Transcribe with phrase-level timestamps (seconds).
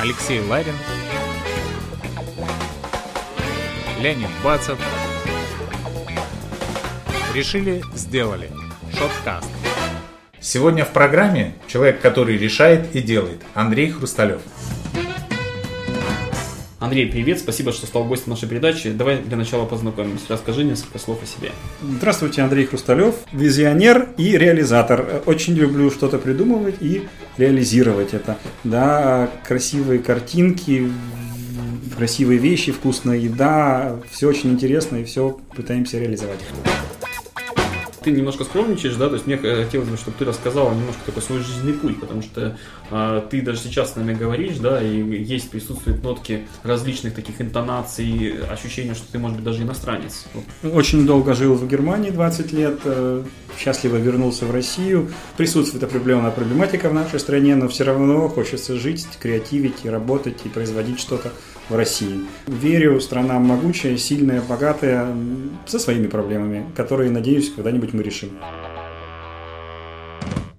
[0.00, 0.74] Алексей Ларин,
[4.00, 4.78] Леонид Бацев.
[7.34, 8.48] Решили, сделали.
[8.96, 9.50] Шоткаст.
[10.38, 13.42] Сегодня в программе человек, который решает и делает.
[13.54, 14.40] Андрей Хрусталев.
[16.88, 18.90] Андрей, привет, спасибо, что стал гостем нашей передачи.
[18.90, 20.24] Давай для начала познакомимся.
[20.30, 21.50] Расскажи несколько слов о себе.
[21.82, 25.22] Здравствуйте, Андрей Хрусталев, визионер и реализатор.
[25.26, 27.06] Очень люблю что-то придумывать и
[27.36, 28.38] реализировать это.
[28.64, 30.90] Да, красивые картинки,
[31.94, 36.40] красивые вещи, вкусная еда, все очень интересно и все пытаемся реализовать
[38.02, 41.40] ты немножко скромничаешь, да, то есть мне хотелось бы, чтобы ты рассказал немножко такой свой
[41.40, 42.56] жизненный путь, потому что
[42.90, 48.34] э, ты даже сейчас с нами говоришь, да, и есть, присутствуют нотки различных таких интонаций,
[48.50, 50.26] ощущения, что ты, может быть, даже иностранец.
[50.62, 53.24] Очень долго жил в Германии, 20 лет, э,
[53.58, 55.10] счастливо вернулся в Россию.
[55.36, 60.48] Присутствует определенная проблематика в нашей стране, но все равно хочется жить, креативить и работать, и
[60.48, 61.32] производить что-то
[61.68, 62.20] в России.
[62.46, 65.08] Верю, страна могучая, сильная, богатая,
[65.66, 68.30] со своими проблемами, которые, надеюсь, когда-нибудь мы решим.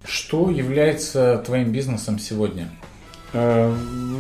[0.05, 2.71] Что является твоим бизнесом сегодня?
[3.31, 3.71] Э,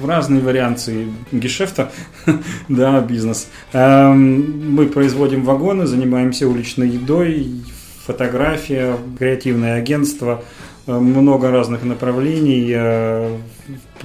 [0.01, 1.91] в разные варианты гешефта,
[2.69, 3.49] да, бизнес.
[3.73, 7.63] Эм, мы производим вагоны, занимаемся уличной едой,
[8.05, 10.43] фотография, креативное агентство,
[10.87, 13.39] э, много разных направлений.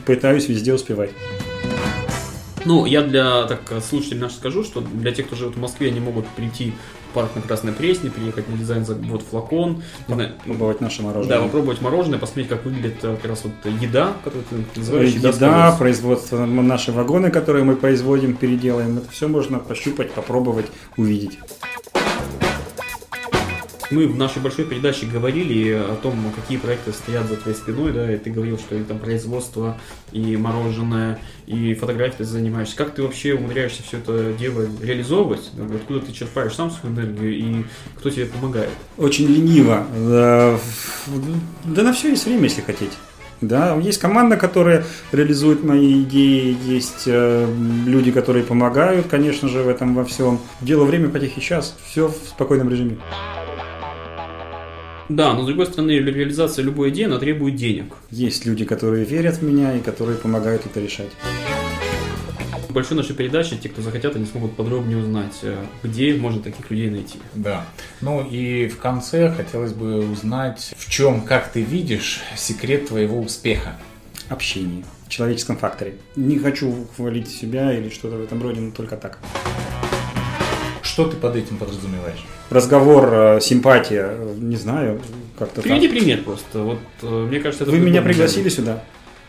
[0.05, 1.11] Пытаюсь везде успевать.
[2.64, 6.01] Ну, я для так, слушателей наших скажу, что для тех, кто живет в Москве, они
[6.01, 6.73] могут прийти
[7.11, 9.83] в парк на Красной Пресне, приехать на дизайн за вот флакон.
[10.06, 11.39] Попробовать наше мороженое.
[11.39, 15.11] Да, попробовать мороженое, посмотреть, как выглядит э, как раз вот еда, которую ты называешь.
[15.11, 18.98] Еда, еда производство, наши вагоны, которые мы производим, переделаем.
[18.98, 21.39] Это все можно пощупать, попробовать, увидеть.
[23.91, 28.13] Мы в нашей большой передаче говорили о том, какие проекты стоят за твоей спиной, да,
[28.13, 29.79] и ты говорил, что это там производство,
[30.13, 32.77] и мороженое, и фотографии ты занимаешься.
[32.77, 35.51] Как ты вообще умудряешься все это дело реализовывать?
[35.75, 37.64] Откуда ты черпаешь сам свою энергию, и
[37.98, 38.70] кто тебе помогает?
[38.97, 39.87] Очень лениво.
[39.97, 40.58] Да,
[41.64, 42.92] да на все есть время, если хотите.
[43.41, 47.47] Да, есть команда, которая реализует мои идеи, есть э,
[47.85, 50.41] люди, которые помогают, конечно же, в этом во всем.
[50.63, 52.97] Дело время потихи час, все в спокойном режиме.
[55.09, 57.95] Да, но с другой стороны, реализация любой идеи, она требует денег.
[58.11, 61.11] Есть люди, которые верят в меня и которые помогают это решать.
[62.69, 66.70] В большой нашей передаче, те, кто захотят, они смогут подробнее узнать, э, где можно таких
[66.70, 67.19] людей найти.
[67.35, 67.67] Да.
[68.01, 73.77] Ну и в конце хотелось бы узнать, в чем, как ты видишь, секрет твоего успеха.
[74.29, 75.97] Общение в человеческом факторе.
[76.17, 79.19] Не хочу хвалить себя или что-то в этом роде, но только так.
[80.95, 82.25] Что ты под этим подразумеваешь?
[82.51, 85.01] Разговор, э, симпатия, не знаю,
[85.37, 85.99] как-то Приведи так.
[85.99, 86.61] пример просто.
[86.61, 88.85] Вот, э, мне кажется, это Вы меня пригласили сюда.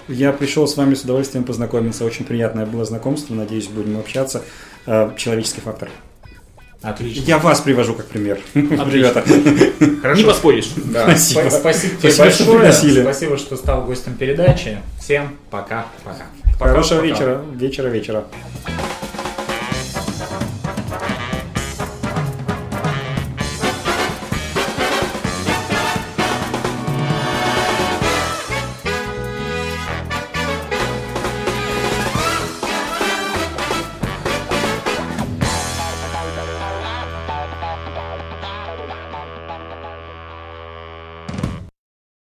[0.08, 2.06] Я пришел с вами с удовольствием познакомиться.
[2.06, 3.34] Очень приятное было знакомство.
[3.34, 4.44] Надеюсь, будем общаться.
[4.86, 5.90] Э, человеческий фактор.
[6.84, 7.24] Отлично.
[7.24, 8.38] Я вас привожу как пример.
[8.54, 9.24] Ребята.
[10.04, 10.22] Хорошо.
[10.22, 10.70] Не поспоришь.
[10.76, 11.06] Да.
[11.18, 11.50] Спасибо.
[11.50, 13.02] Спасибо тебе большое.
[13.02, 14.78] Спасибо, что стал гостем передачи.
[15.02, 16.28] Всем пока-пока.
[16.60, 17.44] Хорошего вечера.
[17.56, 18.26] Вечера, вечера.